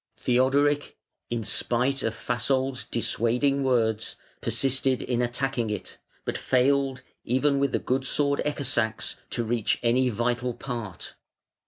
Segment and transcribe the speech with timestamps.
[0.17, 0.97] Theodoric,
[1.29, 7.77] in spite of Fasold's dissuading words, persisted in attacking it, but failed, even with the
[7.77, 11.13] good sword Ecke sax, to reach any vital part.